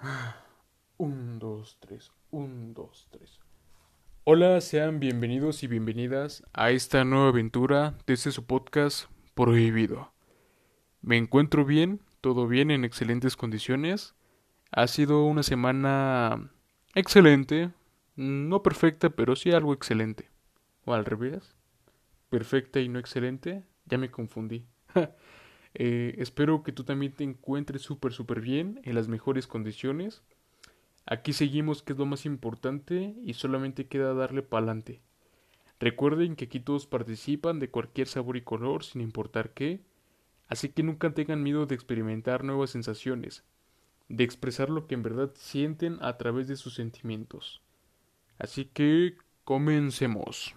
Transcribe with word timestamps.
Un, 0.96 1.38
dos, 1.38 1.76
tres, 1.80 2.10
un, 2.30 2.72
dos, 2.72 3.08
tres. 3.10 3.38
Hola, 4.24 4.60
sean 4.60 4.98
bienvenidos 4.98 5.62
y 5.62 5.66
bienvenidas 5.66 6.42
a 6.54 6.70
esta 6.70 7.04
nueva 7.04 7.28
aventura 7.28 7.98
de 8.06 8.14
este 8.14 8.32
su 8.32 8.46
podcast 8.46 9.10
Prohibido. 9.34 10.12
Me 11.02 11.16
encuentro 11.16 11.64
bien, 11.64 12.00
todo 12.20 12.46
bien, 12.46 12.70
en 12.70 12.84
excelentes 12.84 13.36
condiciones. 13.36 14.14
Ha 14.70 14.86
sido 14.86 15.24
una 15.24 15.42
semana 15.42 16.50
excelente, 16.94 17.70
no 18.16 18.62
perfecta, 18.62 19.10
pero 19.10 19.36
sí 19.36 19.52
algo 19.52 19.74
excelente. 19.74 20.30
O 20.84 20.94
al 20.94 21.04
revés, 21.04 21.56
perfecta 22.30 22.80
y 22.80 22.88
no 22.88 22.98
excelente, 22.98 23.64
ya 23.84 23.98
me 23.98 24.10
confundí. 24.10 24.66
Eh, 25.74 26.14
espero 26.18 26.62
que 26.62 26.72
tú 26.72 26.84
también 26.84 27.12
te 27.12 27.24
encuentres 27.24 27.82
súper, 27.82 28.12
súper 28.12 28.40
bien, 28.40 28.80
en 28.84 28.94
las 28.94 29.08
mejores 29.08 29.46
condiciones. 29.46 30.22
Aquí 31.06 31.32
seguimos, 31.32 31.82
que 31.82 31.92
es 31.92 31.98
lo 31.98 32.06
más 32.06 32.26
importante, 32.26 33.14
y 33.22 33.34
solamente 33.34 33.86
queda 33.86 34.14
darle 34.14 34.42
pa'lante. 34.42 35.00
Recuerden 35.78 36.36
que 36.36 36.44
aquí 36.44 36.60
todos 36.60 36.86
participan 36.86 37.58
de 37.58 37.70
cualquier 37.70 38.06
sabor 38.06 38.36
y 38.36 38.42
color, 38.42 38.84
sin 38.84 39.00
importar 39.00 39.54
qué, 39.54 39.80
así 40.48 40.68
que 40.68 40.82
nunca 40.82 41.14
tengan 41.14 41.42
miedo 41.42 41.66
de 41.66 41.74
experimentar 41.74 42.44
nuevas 42.44 42.70
sensaciones, 42.70 43.44
de 44.08 44.24
expresar 44.24 44.68
lo 44.68 44.86
que 44.86 44.94
en 44.94 45.02
verdad 45.02 45.30
sienten 45.34 45.96
a 46.02 46.18
través 46.18 46.48
de 46.48 46.56
sus 46.56 46.74
sentimientos. 46.74 47.62
Así 48.38 48.66
que 48.66 49.16
comencemos. 49.44 50.54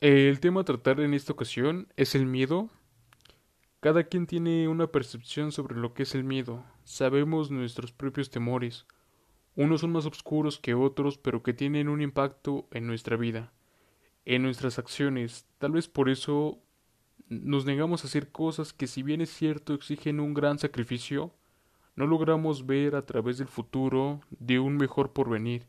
El 0.00 0.38
tema 0.38 0.60
a 0.60 0.64
tratar 0.64 1.00
en 1.00 1.12
esta 1.12 1.32
ocasión 1.32 1.88
es 1.96 2.14
el 2.14 2.24
miedo. 2.24 2.70
Cada 3.80 4.04
quien 4.04 4.28
tiene 4.28 4.68
una 4.68 4.86
percepción 4.86 5.50
sobre 5.50 5.74
lo 5.74 5.92
que 5.92 6.04
es 6.04 6.14
el 6.14 6.22
miedo. 6.22 6.64
Sabemos 6.84 7.50
nuestros 7.50 7.90
propios 7.90 8.30
temores. 8.30 8.86
Unos 9.56 9.80
son 9.80 9.90
más 9.90 10.06
oscuros 10.06 10.60
que 10.60 10.74
otros, 10.74 11.18
pero 11.18 11.42
que 11.42 11.52
tienen 11.52 11.88
un 11.88 12.00
impacto 12.00 12.68
en 12.70 12.86
nuestra 12.86 13.16
vida, 13.16 13.52
en 14.24 14.44
nuestras 14.44 14.78
acciones. 14.78 15.48
Tal 15.58 15.72
vez 15.72 15.88
por 15.88 16.08
eso 16.08 16.60
nos 17.28 17.66
negamos 17.66 18.04
a 18.04 18.06
hacer 18.06 18.30
cosas 18.30 18.72
que 18.72 18.86
si 18.86 19.02
bien 19.02 19.20
es 19.20 19.30
cierto 19.30 19.74
exigen 19.74 20.20
un 20.20 20.32
gran 20.32 20.60
sacrificio, 20.60 21.34
no 21.96 22.06
logramos 22.06 22.66
ver 22.66 22.94
a 22.94 23.04
través 23.04 23.38
del 23.38 23.48
futuro 23.48 24.20
de 24.30 24.60
un 24.60 24.76
mejor 24.76 25.12
porvenir, 25.12 25.66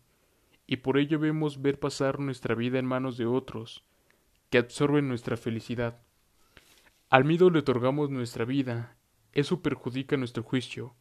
y 0.67 0.77
por 0.77 0.99
ello 0.99 1.17
vemos 1.17 1.63
ver 1.63 1.79
pasar 1.79 2.19
nuestra 2.19 2.53
vida 2.53 2.77
en 2.77 2.85
manos 2.85 3.17
de 3.17 3.25
otros, 3.25 3.83
que 4.49 4.57
absorben 4.57 5.07
nuestra 5.07 5.37
felicidad. 5.37 6.01
Al 7.09 7.25
miedo 7.25 7.49
le 7.49 7.59
otorgamos 7.59 8.09
nuestra 8.09 8.45
vida, 8.45 8.95
eso 9.33 9.61
perjudica 9.61 10.17
nuestro 10.17 10.43
juicio, 10.43 10.95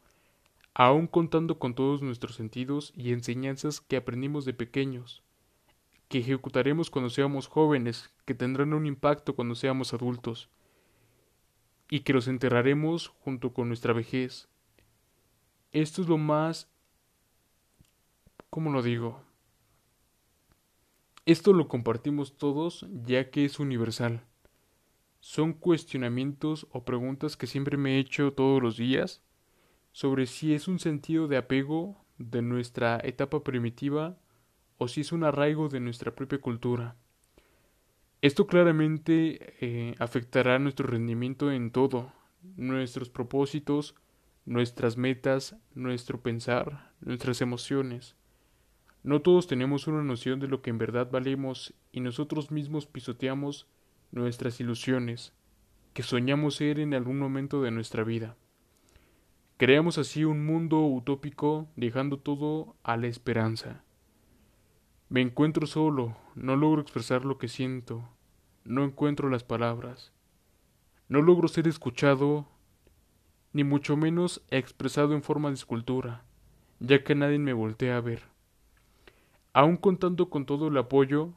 aun 0.73 1.07
contando 1.07 1.59
con 1.59 1.75
todos 1.75 2.01
nuestros 2.01 2.35
sentidos 2.35 2.93
y 2.95 3.11
enseñanzas 3.11 3.81
que 3.81 3.97
aprendimos 3.97 4.45
de 4.45 4.53
pequeños, 4.53 5.23
que 6.07 6.19
ejecutaremos 6.19 6.89
cuando 6.89 7.09
seamos 7.09 7.47
jóvenes, 7.47 8.11
que 8.25 8.33
tendrán 8.33 8.73
un 8.73 8.85
impacto 8.85 9.35
cuando 9.35 9.55
seamos 9.55 9.93
adultos, 9.93 10.49
y 11.89 12.01
que 12.01 12.13
los 12.13 12.27
enterraremos 12.27 13.07
junto 13.07 13.53
con 13.53 13.67
nuestra 13.67 13.93
vejez. 13.93 14.47
Esto 15.71 16.01
es 16.01 16.07
lo 16.07 16.17
más... 16.17 16.71
¿Cómo 18.49 18.71
lo 18.71 18.81
digo? 18.81 19.23
Esto 21.29 21.53
lo 21.53 21.67
compartimos 21.67 22.37
todos 22.37 22.87
ya 23.05 23.29
que 23.29 23.45
es 23.45 23.59
universal. 23.59 24.23
Son 25.19 25.53
cuestionamientos 25.53 26.65
o 26.71 26.85
preguntas 26.85 27.37
que 27.37 27.45
siempre 27.45 27.77
me 27.77 27.91
he 27.91 27.99
hecho 27.99 28.33
todos 28.33 28.63
los 28.63 28.77
días 28.77 29.21
sobre 29.91 30.25
si 30.25 30.55
es 30.55 30.67
un 30.67 30.79
sentido 30.79 31.27
de 31.27 31.37
apego 31.37 32.03
de 32.17 32.41
nuestra 32.41 32.99
etapa 33.03 33.43
primitiva 33.43 34.17
o 34.79 34.87
si 34.87 35.01
es 35.01 35.11
un 35.11 35.23
arraigo 35.23 35.69
de 35.69 35.79
nuestra 35.79 36.15
propia 36.15 36.41
cultura. 36.41 36.95
Esto 38.23 38.47
claramente 38.47 39.53
eh, 39.61 39.93
afectará 39.99 40.57
nuestro 40.57 40.87
rendimiento 40.87 41.51
en 41.51 41.69
todo, 41.69 42.11
nuestros 42.55 43.11
propósitos, 43.11 43.93
nuestras 44.47 44.97
metas, 44.97 45.55
nuestro 45.75 46.23
pensar, 46.23 46.91
nuestras 47.01 47.39
emociones. 47.41 48.15
No 49.03 49.21
todos 49.21 49.47
tenemos 49.47 49.87
una 49.87 50.03
noción 50.03 50.39
de 50.39 50.47
lo 50.47 50.61
que 50.61 50.69
en 50.69 50.77
verdad 50.77 51.09
valemos 51.09 51.73
y 51.91 52.01
nosotros 52.01 52.51
mismos 52.51 52.85
pisoteamos 52.85 53.67
nuestras 54.11 54.59
ilusiones, 54.59 55.33
que 55.93 56.03
soñamos 56.03 56.55
ser 56.55 56.79
en 56.79 56.93
algún 56.93 57.17
momento 57.17 57.61
de 57.61 57.71
nuestra 57.71 58.03
vida. 58.03 58.35
Creamos 59.57 59.97
así 59.97 60.23
un 60.25 60.45
mundo 60.45 60.85
utópico 60.85 61.67
dejando 61.75 62.17
todo 62.19 62.75
a 62.83 62.97
la 62.97 63.07
esperanza. 63.07 63.83
Me 65.09 65.21
encuentro 65.21 65.65
solo, 65.65 66.15
no 66.35 66.55
logro 66.55 66.81
expresar 66.81 67.25
lo 67.25 67.37
que 67.37 67.47
siento, 67.47 68.07
no 68.63 68.83
encuentro 68.83 69.29
las 69.29 69.43
palabras, 69.43 70.13
no 71.07 71.21
logro 71.21 71.47
ser 71.47 71.67
escuchado, 71.67 72.47
ni 73.51 73.63
mucho 73.63 73.97
menos 73.97 74.43
expresado 74.49 75.13
en 75.13 75.23
forma 75.23 75.49
de 75.49 75.55
escultura, 75.55 76.23
ya 76.79 77.03
que 77.03 77.15
nadie 77.15 77.39
me 77.39 77.53
voltea 77.53 77.97
a 77.97 78.01
ver. 78.01 78.38
Aun 79.53 79.77
contando 79.77 80.29
con 80.29 80.45
todo 80.45 80.67
el 80.67 80.77
apoyo, 80.77 81.33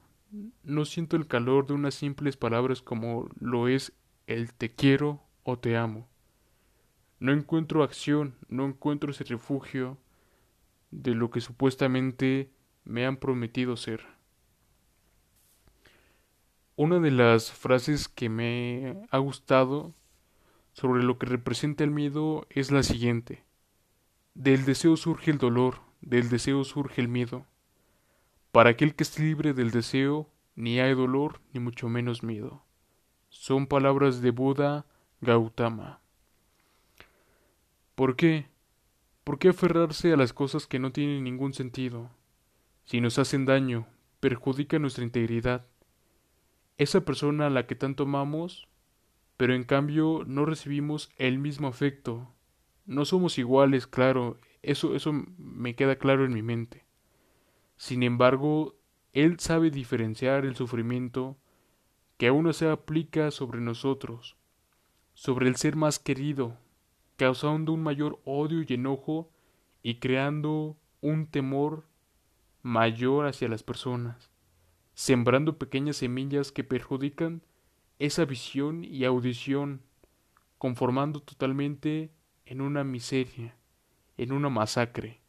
no 0.63 0.85
siento 0.85 1.17
el 1.17 1.27
calor 1.27 1.67
de 1.67 1.75
unas 1.75 1.95
simples 1.95 2.37
palabras 2.37 2.83
como 2.83 3.29
lo 3.39 3.69
es 3.69 3.93
el 4.27 4.53
te 4.53 4.75
quiero 4.75 5.23
o 5.45 5.59
te 5.59 5.77
amo. 5.77 6.09
No 7.19 7.33
encuentro 7.33 7.83
acción, 7.83 8.35
no 8.49 8.67
encuentro 8.67 9.11
ese 9.11 9.25
refugio 9.25 9.99
de 10.91 11.15
lo 11.15 11.31
que 11.31 11.41
supuestamente 11.41 12.51
me 12.85 13.07
han 13.07 13.17
prometido 13.17 13.77
ser. 13.77 14.05
Una 16.77 16.99
de 16.99 17.11
las 17.11 17.53
frases 17.53 18.09
que 18.09 18.29
me 18.29 19.07
ha 19.11 19.19
gustado 19.19 19.95
sobre 20.73 21.03
lo 21.03 21.19
que 21.19 21.27
representa 21.27 21.85
el 21.85 21.91
miedo 21.91 22.47
es 22.51 22.71
la 22.71 22.83
siguiente. 22.83 23.45
Del 24.35 24.65
deseo 24.65 24.97
surge 24.97 25.31
el 25.31 25.39
dolor, 25.39 25.81
del 26.01 26.29
deseo 26.29 26.65
surge 26.65 27.01
el 27.01 27.09
miedo. 27.09 27.47
Para 28.53 28.69
aquel 28.69 28.95
que 28.95 29.03
es 29.03 29.19
libre 29.19 29.55
del 29.55 29.71
deseo, 29.71 30.29
ni 30.57 30.79
hay 30.79 30.95
dolor, 30.95 31.41
ni 31.55 31.61
mucho 31.61 31.89
menos 31.89 32.23
miedo. 32.23 32.63
Son 33.31 33.67
palabras 33.67 34.21
de 34.21 34.31
Buda 34.31 34.85
Gautama. 35.23 36.01
¿Por 37.95 38.15
qué? 38.15 38.49
¿Por 39.25 39.39
qué 39.39 39.49
aferrarse 39.49 40.13
a 40.13 40.19
las 40.19 40.35
cosas 40.35 40.67
que 40.67 40.79
no 40.79 40.93
tienen 40.93 41.25
ningún 41.25 41.55
sentido? 41.55 42.11
Si 42.85 43.01
nos 43.01 43.19
hacen 43.19 43.47
daño, 43.47 43.87
perjudican 44.21 44.83
nuestra 44.83 45.05
integridad. 45.05 45.67
Esa 46.77 47.07
persona 47.07 47.47
a 47.47 47.51
la 47.51 47.67
que 47.67 47.75
tanto 47.75 48.03
amamos, 48.03 48.69
pero 49.39 49.55
en 49.55 49.65
cambio 49.65 50.25
no 50.27 50.45
recibimos 50.45 51.11
el 51.17 51.39
mismo 51.39 51.69
afecto. 51.69 52.29
No 52.85 53.07
somos 53.07 53.39
iguales, 53.39 53.87
claro, 53.87 54.37
eso, 54.61 54.95
eso 54.95 55.13
me 55.39 55.75
queda 55.75 55.97
claro 55.97 56.27
en 56.27 56.35
mi 56.35 56.43
mente. 56.43 56.82
Sin 57.83 58.05
embargo, 58.05 58.77
Él 59.13 59.41
sabe 59.41 59.73
diferenciar 59.73 60.45
el 60.45 60.55
sufrimiento 60.55 61.37
que 62.17 62.29
aún 62.29 62.45
no 62.45 62.53
se 62.53 62.71
aplica 62.71 63.33
sobre 63.33 63.61
nosotros, 63.61 64.37
sobre 65.15 65.49
el 65.49 65.57
ser 65.57 65.75
más 65.75 65.99
querido, 65.99 66.57
causando 67.17 67.73
un 67.73 67.83
mayor 67.83 68.21
odio 68.25 68.65
y 68.65 68.75
enojo 68.75 69.33
y 69.83 69.97
creando 69.97 70.77
un 71.01 71.27
temor 71.27 71.85
mayor 72.63 73.27
hacia 73.27 73.49
las 73.49 73.65
personas, 73.65 74.31
sembrando 74.95 75.59
pequeñas 75.59 75.97
semillas 75.97 76.53
que 76.53 76.63
perjudican 76.63 77.43
esa 77.99 78.25
visión 78.25 78.85
y 78.85 79.05
audición, 79.07 79.83
conformando 80.57 81.19
totalmente 81.19 82.13
en 82.47 82.61
una 82.61 82.85
miseria, 82.85 83.57
en 84.19 84.31
una 84.31 84.51
masacre. 84.51 85.22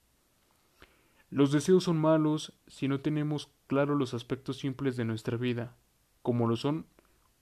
Los 1.34 1.52
deseos 1.52 1.86
son 1.86 1.98
malos 1.98 2.54
si 2.68 2.88
no 2.88 3.00
tenemos 3.00 3.50
claro 3.66 3.96
los 3.96 4.14
aspectos 4.14 4.60
simples 4.60 4.96
de 4.98 5.04
nuestra 5.04 5.36
vida, 5.36 5.76
como 6.22 6.46
lo 6.46 6.56
son 6.56 6.86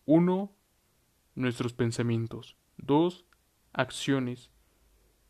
uno, 0.06 0.54
nuestros 1.36 1.74
pensamientos, 1.74 2.56
dos, 2.78 3.26
acciones, 3.74 4.50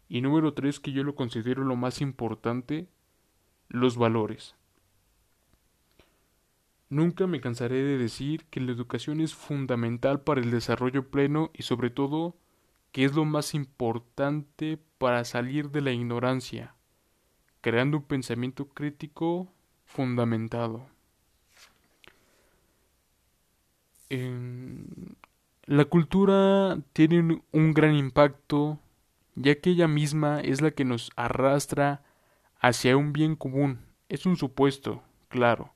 y 0.07 0.21
número 0.21 0.53
tres, 0.53 0.79
que 0.79 0.91
yo 0.91 1.03
lo 1.03 1.15
considero 1.15 1.63
lo 1.63 1.75
más 1.75 2.01
importante, 2.01 2.87
los 3.67 3.97
valores. 3.97 4.55
Nunca 6.87 7.25
me 7.25 7.41
cansaré 7.41 7.81
de 7.81 7.97
decir 7.97 8.45
que 8.51 8.61
la 8.61 8.73
educación 8.73 9.21
es 9.21 9.33
fundamental 9.33 10.21
para 10.21 10.39
el 10.39 10.51
desarrollo 10.51 11.09
pleno 11.09 11.49
y 11.55 11.63
sobre 11.63 11.89
todo 11.89 12.35
que 12.91 13.05
es 13.05 13.15
lo 13.15 13.25
más 13.25 13.55
importante 13.55 14.77
para 14.99 15.25
salir 15.25 15.71
de 15.71 15.81
la 15.81 15.93
ignorancia 15.93 16.75
creando 17.61 17.97
un 17.97 18.03
pensamiento 18.03 18.67
crítico 18.67 19.47
fundamentado. 19.85 20.87
la 25.67 25.85
cultura 25.85 26.77
tiene 26.91 27.41
un 27.53 27.73
gran 27.73 27.95
impacto 27.95 28.77
ya 29.35 29.55
que 29.55 29.69
ella 29.71 29.87
misma 29.87 30.41
es 30.41 30.61
la 30.61 30.71
que 30.71 30.85
nos 30.85 31.11
arrastra 31.15 32.03
hacia 32.59 32.97
un 32.97 33.13
bien 33.13 33.35
común. 33.35 33.79
Es 34.09 34.25
un 34.25 34.35
supuesto, 34.35 35.03
claro, 35.29 35.73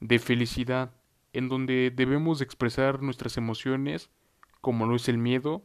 de 0.00 0.18
felicidad, 0.18 0.92
en 1.32 1.48
donde 1.48 1.92
debemos 1.94 2.40
expresar 2.40 3.02
nuestras 3.02 3.36
emociones, 3.36 4.10
como 4.60 4.86
lo 4.86 4.96
es 4.96 5.08
el 5.08 5.18
miedo. 5.18 5.64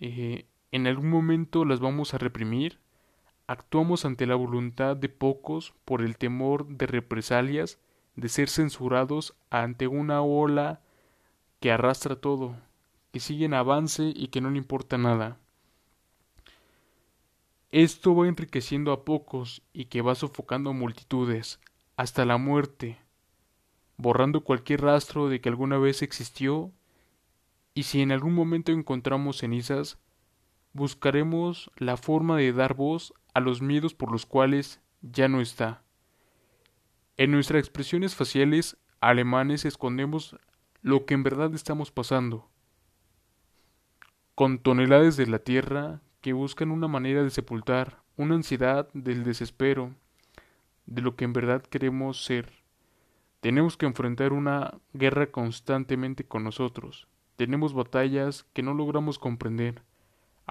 Eh, 0.00 0.46
en 0.70 0.86
algún 0.86 1.10
momento 1.10 1.64
las 1.64 1.80
vamos 1.80 2.14
a 2.14 2.18
reprimir, 2.18 2.78
actuamos 3.52 4.06
ante 4.06 4.26
la 4.26 4.34
voluntad 4.34 4.96
de 4.96 5.10
pocos 5.10 5.74
por 5.84 6.00
el 6.00 6.16
temor 6.16 6.66
de 6.66 6.86
represalias, 6.86 7.78
de 8.16 8.30
ser 8.30 8.48
censurados 8.48 9.34
ante 9.50 9.86
una 9.86 10.22
ola 10.22 10.80
que 11.60 11.70
arrastra 11.70 12.16
todo, 12.16 12.56
que 13.12 13.20
sigue 13.20 13.44
en 13.44 13.52
avance 13.52 14.10
y 14.16 14.28
que 14.28 14.40
no 14.40 14.50
le 14.50 14.56
importa 14.56 14.96
nada. 14.96 15.36
Esto 17.70 18.16
va 18.16 18.26
enriqueciendo 18.26 18.90
a 18.90 19.04
pocos 19.04 19.62
y 19.74 19.84
que 19.84 20.00
va 20.00 20.14
sofocando 20.14 20.70
a 20.70 20.74
multitudes, 20.74 21.60
hasta 21.96 22.24
la 22.24 22.38
muerte, 22.38 22.98
borrando 23.98 24.44
cualquier 24.44 24.80
rastro 24.80 25.28
de 25.28 25.42
que 25.42 25.50
alguna 25.50 25.76
vez 25.76 26.00
existió, 26.00 26.72
y 27.74 27.82
si 27.82 28.00
en 28.00 28.12
algún 28.12 28.34
momento 28.34 28.72
encontramos 28.72 29.38
cenizas, 29.38 29.98
buscaremos 30.72 31.70
la 31.76 31.98
forma 31.98 32.38
de 32.38 32.52
dar 32.54 32.74
voz 32.74 33.12
a 33.34 33.40
los 33.40 33.62
miedos 33.62 33.94
por 33.94 34.10
los 34.10 34.26
cuales 34.26 34.80
ya 35.00 35.28
no 35.28 35.40
está. 35.40 35.82
En 37.16 37.30
nuestras 37.30 37.60
expresiones 37.60 38.14
faciales 38.14 38.76
alemanes 39.00 39.64
escondemos 39.64 40.36
lo 40.80 41.04
que 41.04 41.14
en 41.14 41.22
verdad 41.22 41.54
estamos 41.54 41.90
pasando. 41.90 42.48
Con 44.34 44.58
toneladas 44.58 45.16
de 45.16 45.26
la 45.26 45.38
tierra 45.38 46.00
que 46.20 46.32
buscan 46.32 46.70
una 46.70 46.88
manera 46.88 47.22
de 47.22 47.30
sepultar 47.30 48.02
una 48.16 48.34
ansiedad 48.34 48.88
del 48.92 49.24
desespero, 49.24 49.94
de 50.86 51.02
lo 51.02 51.16
que 51.16 51.24
en 51.24 51.32
verdad 51.32 51.62
queremos 51.62 52.24
ser. 52.24 52.52
Tenemos 53.40 53.76
que 53.76 53.86
enfrentar 53.86 54.32
una 54.32 54.78
guerra 54.92 55.30
constantemente 55.30 56.24
con 56.24 56.44
nosotros. 56.44 57.08
Tenemos 57.36 57.74
batallas 57.74 58.44
que 58.52 58.62
no 58.62 58.74
logramos 58.74 59.18
comprender. 59.18 59.82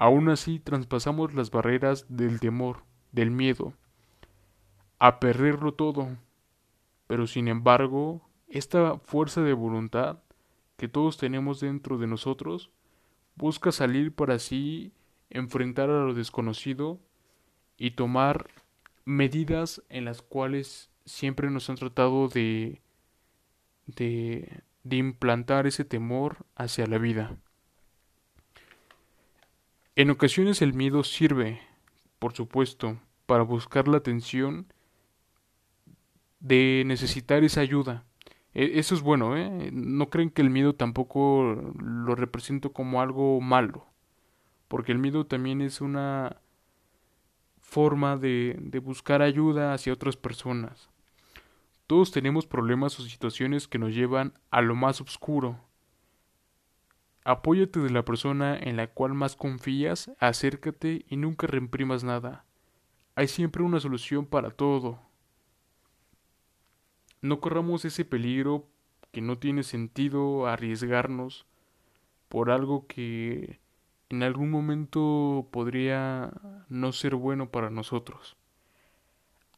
Aún 0.02 0.30
así 0.30 0.58
traspasamos 0.58 1.32
las 1.32 1.52
barreras 1.52 2.06
del 2.08 2.40
temor, 2.40 2.82
del 3.12 3.30
miedo, 3.30 3.72
a 4.98 5.20
perderlo 5.20 5.74
todo. 5.74 6.08
Pero 7.06 7.28
sin 7.28 7.46
embargo, 7.46 8.20
esta 8.48 8.98
fuerza 8.98 9.42
de 9.42 9.52
voluntad 9.52 10.18
que 10.76 10.88
todos 10.88 11.18
tenemos 11.18 11.60
dentro 11.60 11.98
de 11.98 12.08
nosotros 12.08 12.72
busca 13.36 13.70
salir 13.70 14.12
para 14.12 14.34
así 14.34 14.90
enfrentar 15.30 15.88
a 15.88 16.04
lo 16.04 16.14
desconocido 16.14 16.98
y 17.76 17.92
tomar 17.92 18.48
medidas 19.04 19.84
en 19.88 20.04
las 20.04 20.20
cuales 20.20 20.90
siempre 21.04 21.48
nos 21.48 21.70
han 21.70 21.76
tratado 21.76 22.26
de, 22.26 22.82
de, 23.86 24.62
de 24.82 24.96
implantar 24.96 25.68
ese 25.68 25.84
temor 25.84 26.38
hacia 26.56 26.88
la 26.88 26.98
vida. 26.98 27.36
En 29.94 30.08
ocasiones 30.08 30.62
el 30.62 30.72
miedo 30.72 31.04
sirve, 31.04 31.60
por 32.18 32.32
supuesto, 32.32 32.98
para 33.26 33.42
buscar 33.42 33.88
la 33.88 33.98
atención 33.98 34.72
de 36.40 36.82
necesitar 36.86 37.44
esa 37.44 37.60
ayuda. 37.60 38.04
E, 38.54 38.78
eso 38.78 38.94
es 38.94 39.02
bueno, 39.02 39.36
¿eh? 39.36 39.70
No 39.70 40.08
creen 40.08 40.30
que 40.30 40.40
el 40.40 40.48
miedo 40.48 40.74
tampoco 40.74 41.74
lo 41.78 42.14
represento 42.14 42.72
como 42.72 43.02
algo 43.02 43.40
malo, 43.42 43.86
porque 44.68 44.92
el 44.92 44.98
miedo 44.98 45.26
también 45.26 45.60
es 45.60 45.82
una 45.82 46.38
forma 47.60 48.16
de, 48.16 48.56
de 48.60 48.78
buscar 48.78 49.20
ayuda 49.20 49.74
hacia 49.74 49.92
otras 49.92 50.16
personas. 50.16 50.88
Todos 51.86 52.12
tenemos 52.12 52.46
problemas 52.46 52.98
o 52.98 53.02
situaciones 53.02 53.68
que 53.68 53.78
nos 53.78 53.94
llevan 53.94 54.32
a 54.50 54.62
lo 54.62 54.74
más 54.74 55.02
oscuro. 55.02 55.60
Apóyate 57.24 57.80
de 57.80 57.90
la 57.90 58.04
persona 58.04 58.58
en 58.58 58.76
la 58.76 58.88
cual 58.88 59.14
más 59.14 59.36
confías, 59.36 60.10
acércate 60.18 61.04
y 61.08 61.16
nunca 61.16 61.46
reprimas 61.46 62.02
nada. 62.04 62.44
Hay 63.14 63.28
siempre 63.28 63.62
una 63.62 63.78
solución 63.78 64.26
para 64.26 64.50
todo 64.50 65.12
no 67.22 67.40
corramos 67.40 67.84
ese 67.84 68.04
peligro 68.04 68.68
que 69.12 69.20
no 69.20 69.38
tiene 69.38 69.62
sentido 69.62 70.46
arriesgarnos 70.48 71.46
por 72.28 72.50
algo 72.50 72.86
que 72.88 73.60
en 74.08 74.22
algún 74.22 74.50
momento 74.50 75.48
podría 75.52 76.32
no 76.68 76.92
ser 76.92 77.14
bueno 77.14 77.48
para 77.50 77.70
nosotros. 77.70 78.36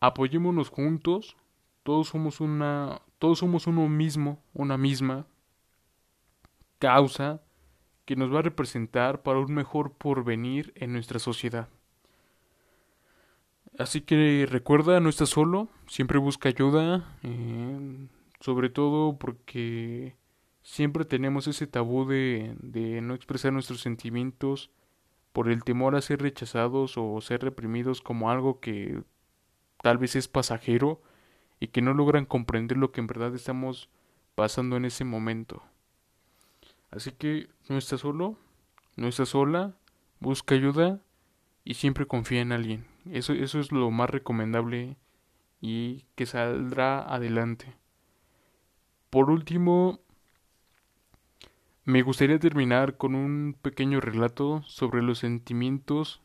Apoyémonos 0.01 0.69
juntos, 0.69 1.37
todos 1.83 2.09
somos 2.09 2.41
una 2.41 3.01
todos 3.19 3.39
somos 3.39 3.67
uno 3.67 3.89
mismo, 3.89 4.43
una 4.53 4.77
misma 4.77 5.27
causa 6.79 7.41
que 8.05 8.17
nos 8.17 8.33
va 8.33 8.41
a 8.41 8.43
representar 8.43 9.23
para 9.23 9.39
un 9.39 9.53
mejor 9.55 9.93
porvenir 9.93 10.73
en 10.77 10.93
nuestra 10.93 11.19
sociedad. 11.19 11.69
Así 13.79 14.03
que 14.03 14.47
recuerda, 14.49 15.01
no 15.01 15.09
estás 15.09 15.31
solo, 15.31 15.69
siempre 15.89 16.19
busca 16.19 16.49
ayuda, 16.49 17.17
eh, 17.23 18.09
sobre 18.41 18.71
todo 18.71 19.19
porque 19.19 20.15
siempre 20.63 21.05
tenemos 21.05 21.49
ese 21.49 21.67
tabú 21.67 22.07
de, 22.07 22.55
de 22.61 23.01
no 23.01 23.15
expresar 23.15 23.53
nuestros 23.53 23.81
sentimientos 23.81 24.71
por 25.33 25.51
el 25.51 25.65
temor 25.65 25.97
a 25.97 26.01
ser 26.01 26.23
rechazados 26.23 26.95
o 26.97 27.21
ser 27.21 27.43
reprimidos 27.43 28.01
como 28.01 28.31
algo 28.31 28.61
que 28.61 29.03
tal 29.83 29.99
vez 29.99 30.15
es 30.15 30.29
pasajero 30.29 31.03
y 31.59 31.69
que 31.69 31.83
no 31.83 31.95
logran 31.95 32.27
comprender 32.27 32.77
lo 32.77 32.93
que 32.93 33.01
en 33.01 33.09
verdad 33.09 33.35
estamos 33.35 33.89
pasando 34.37 34.77
en 34.77 34.85
ese 34.85 35.05
momento. 35.05 35.63
Así 36.95 37.11
que 37.11 37.49
no 37.69 37.77
estás 37.77 38.01
solo, 38.01 38.39
no 38.95 39.09
estás 39.09 39.31
sola, 39.31 39.75
busca 40.21 40.55
ayuda 40.55 41.01
y 41.65 41.75
siempre 41.75 42.07
confía 42.07 42.41
en 42.41 42.53
alguien. 42.53 42.87
Eso, 43.11 43.33
eso 43.33 43.59
es 43.59 43.73
lo 43.73 43.91
más 43.91 44.11
recomendable 44.11 44.97
y 45.61 46.05
que 46.15 46.27
saldrá 46.27 47.01
adelante. 47.01 47.75
Por 49.11 49.31
último, 49.31 50.01
me 51.85 52.03
gustaría 52.03 52.39
terminar 52.39 52.97
con 52.97 53.17
un 53.17 53.57
pequeño 53.61 54.01
relato 54.01 54.63
sobre 54.63 55.03
los 55.03 55.19
sentimientos 55.19 56.23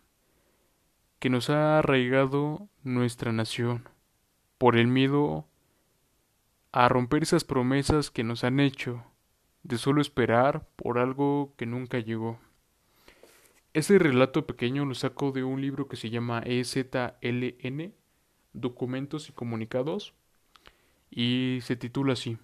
que 1.17 1.31
nos 1.31 1.49
ha 1.49 1.79
arraigado 1.79 2.69
nuestra 2.83 3.31
nación 3.31 3.89
por 4.59 4.77
el 4.77 4.87
miedo 4.87 5.47
a 6.71 6.87
romper 6.89 7.23
esas 7.23 7.43
promesas 7.43 8.11
que 8.11 8.23
nos 8.23 8.43
han 8.43 8.59
hecho 8.59 9.08
de 9.63 9.77
solo 9.77 10.01
esperar 10.01 10.67
por 10.75 10.97
algo 10.97 11.53
que 11.57 11.65
nunca 11.65 11.99
llegó. 11.99 12.39
Ese 13.73 13.99
relato 13.99 14.47
pequeño 14.47 14.85
lo 14.85 14.95
saco 14.95 15.31
de 15.31 15.43
un 15.43 15.61
libro 15.61 15.87
que 15.87 15.95
se 15.95 16.09
llama 16.09 16.41
EZLN, 16.45 17.93
Documentos 18.53 19.29
y 19.29 19.31
Comunicados, 19.31 20.13
y 21.11 21.59
se 21.61 21.75
titula 21.75 22.13
así, 22.13 22.37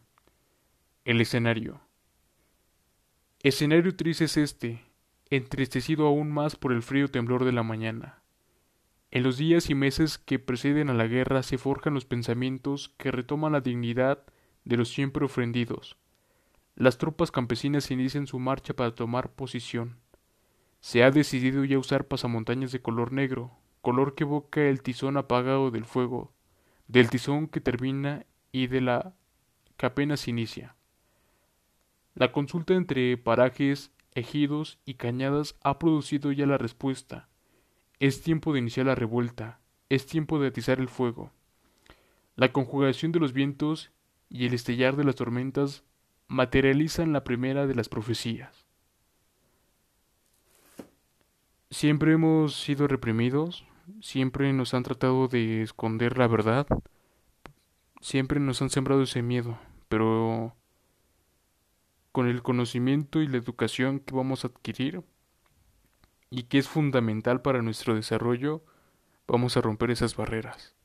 El 1.03 1.21
escenario. 1.21 1.81
Escenario 3.41 3.95
triste 3.95 4.25
es 4.25 4.37
este, 4.37 4.81
entristecido 5.29 6.07
aún 6.07 6.31
más 6.31 6.55
por 6.55 6.71
el 6.71 6.83
frío 6.83 7.09
temblor 7.09 7.45
de 7.45 7.51
la 7.51 7.63
mañana. 7.63 8.21
En 9.11 9.23
los 9.23 9.37
días 9.37 9.69
y 9.69 9.75
meses 9.75 10.17
que 10.17 10.39
preceden 10.39 10.89
a 10.89 10.93
la 10.93 11.07
guerra 11.07 11.41
se 11.41 11.57
forjan 11.57 11.93
los 11.93 12.05
pensamientos 12.05 12.89
que 12.97 13.11
retoman 13.11 13.53
la 13.53 13.61
dignidad 13.61 14.23
de 14.63 14.77
los 14.77 14.89
siempre 14.89 15.25
ofendidos. 15.25 15.97
Las 16.75 16.97
tropas 16.97 17.31
campesinas 17.31 17.89
inician 17.89 18.27
su 18.27 18.37
marcha 18.37 18.73
para 18.73 18.93
tomar 18.93 19.31
posición. 19.31 19.97
Se 20.81 21.03
ha 21.03 21.11
decidido 21.11 21.63
ya 21.63 21.79
usar 21.79 22.05
pasamontañas 22.05 22.73
de 22.73 22.81
color 22.81 23.13
negro, 23.13 23.57
color 23.81 24.13
que 24.13 24.25
evoca 24.25 24.61
el 24.61 24.81
tizón 24.81 25.15
apagado 25.15 25.71
del 25.71 25.85
fuego, 25.85 26.33
del 26.87 27.09
tizón 27.09 27.47
que 27.47 27.61
termina 27.61 28.25
y 28.51 28.67
de 28.67 28.81
la 28.81 29.13
que 29.77 29.85
apenas 29.85 30.27
inicia. 30.27 30.75
La 32.13 32.33
consulta 32.33 32.73
entre 32.73 33.17
parajes, 33.17 33.91
ejidos 34.13 34.79
y 34.85 34.95
cañadas 34.95 35.55
ha 35.63 35.79
producido 35.79 36.33
ya 36.33 36.45
la 36.45 36.57
respuesta. 36.57 37.29
Es 37.99 38.21
tiempo 38.21 38.51
de 38.51 38.59
iniciar 38.59 38.85
la 38.85 38.95
revuelta, 38.95 39.61
es 39.87 40.05
tiempo 40.05 40.39
de 40.39 40.49
atizar 40.49 40.79
el 40.79 40.89
fuego. 40.89 41.31
La 42.35 42.51
conjugación 42.51 43.13
de 43.13 43.19
los 43.21 43.31
vientos 43.31 43.91
y 44.29 44.45
el 44.45 44.53
estallar 44.53 44.97
de 44.97 45.05
las 45.05 45.15
tormentas 45.15 45.85
materializan 46.27 47.13
la 47.13 47.23
primera 47.23 47.67
de 47.67 47.75
las 47.75 47.89
profecías. 47.89 48.65
Siempre 51.69 52.13
hemos 52.13 52.59
sido 52.59 52.87
reprimidos, 52.87 53.65
siempre 54.01 54.51
nos 54.53 54.73
han 54.73 54.83
tratado 54.83 55.27
de 55.27 55.61
esconder 55.61 56.17
la 56.17 56.27
verdad, 56.27 56.67
siempre 58.01 58.39
nos 58.39 58.61
han 58.61 58.69
sembrado 58.69 59.03
ese 59.03 59.21
miedo, 59.21 59.59
pero 59.89 60.55
con 62.11 62.27
el 62.27 62.41
conocimiento 62.43 63.21
y 63.21 63.27
la 63.27 63.37
educación 63.37 63.99
que 63.99 64.15
vamos 64.15 64.45
a 64.45 64.47
adquirir, 64.47 65.03
y 66.29 66.43
que 66.43 66.57
es 66.57 66.67
fundamental 66.67 67.41
para 67.41 67.61
nuestro 67.61 67.95
desarrollo, 67.95 68.63
vamos 69.27 69.57
a 69.57 69.61
romper 69.61 69.91
esas 69.91 70.15
barreras. 70.15 70.75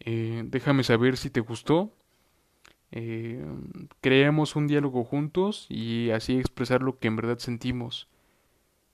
Eh, 0.00 0.42
déjame 0.46 0.82
saber 0.82 1.16
si 1.16 1.30
te 1.30 1.40
gustó. 1.40 1.94
Eh, 2.92 3.44
creamos 4.00 4.56
un 4.56 4.66
diálogo 4.66 5.04
juntos 5.04 5.66
y 5.68 6.10
así 6.10 6.38
expresar 6.38 6.82
lo 6.82 6.98
que 6.98 7.08
en 7.08 7.16
verdad 7.16 7.38
sentimos. 7.38 8.08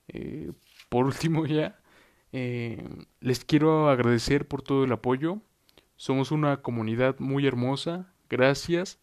Eh, 0.07 0.51
por 0.89 1.05
último 1.07 1.45
ya, 1.45 1.79
eh, 2.31 2.83
les 3.19 3.45
quiero 3.45 3.89
agradecer 3.89 4.47
por 4.47 4.61
todo 4.61 4.83
el 4.83 4.91
apoyo. 4.91 5.41
Somos 5.95 6.31
una 6.31 6.61
comunidad 6.61 7.17
muy 7.19 7.47
hermosa. 7.47 8.13
Gracias. 8.29 8.99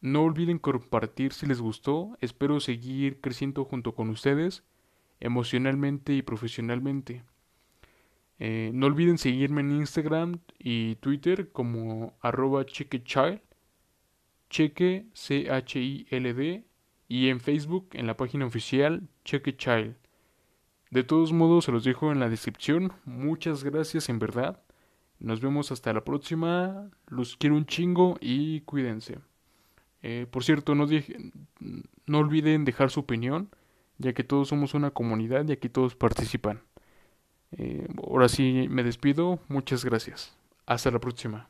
No 0.00 0.22
olviden 0.22 0.58
compartir 0.58 1.32
si 1.32 1.46
les 1.46 1.60
gustó. 1.60 2.16
Espero 2.20 2.60
seguir 2.60 3.20
creciendo 3.20 3.64
junto 3.64 3.94
con 3.94 4.10
ustedes, 4.10 4.64
emocionalmente 5.20 6.14
y 6.14 6.22
profesionalmente. 6.22 7.24
Eh, 8.38 8.70
no 8.74 8.86
olviden 8.86 9.18
seguirme 9.18 9.60
en 9.60 9.72
Instagram 9.72 10.40
y 10.58 10.96
Twitter 10.96 11.52
como 11.52 12.16
arroba 12.20 12.66
chequechild, 12.66 13.40
cheque 14.54 15.08
C-H-I-L-D, 15.14 16.64
y 17.08 17.28
en 17.28 17.40
Facebook 17.40 17.88
en 17.92 18.06
la 18.06 18.16
página 18.16 18.46
oficial 18.46 19.08
Chequechild. 19.24 19.96
De 20.92 21.02
todos 21.02 21.32
modos, 21.32 21.64
se 21.64 21.72
los 21.72 21.82
dejo 21.82 22.12
en 22.12 22.20
la 22.20 22.28
descripción. 22.28 22.92
Muchas 23.04 23.64
gracias 23.64 24.08
en 24.08 24.20
verdad. 24.20 24.62
Nos 25.18 25.40
vemos 25.40 25.72
hasta 25.72 25.92
la 25.92 26.04
próxima. 26.04 26.88
Los 27.08 27.36
quiero 27.36 27.56
un 27.56 27.66
chingo 27.66 28.16
y 28.20 28.60
cuídense. 28.60 29.18
Eh, 30.02 30.28
por 30.30 30.44
cierto, 30.44 30.76
no, 30.76 30.86
no 32.06 32.18
olviden 32.18 32.64
dejar 32.64 32.90
su 32.90 33.00
opinión, 33.00 33.50
ya 33.98 34.12
que 34.12 34.22
todos 34.22 34.48
somos 34.48 34.74
una 34.74 34.92
comunidad 34.92 35.48
y 35.48 35.52
aquí 35.52 35.68
todos 35.68 35.96
participan. 35.96 36.62
Eh, 37.50 37.88
ahora 38.06 38.28
sí 38.28 38.68
me 38.70 38.84
despido. 38.84 39.40
Muchas 39.48 39.84
gracias. 39.84 40.36
Hasta 40.64 40.92
la 40.92 41.00
próxima. 41.00 41.48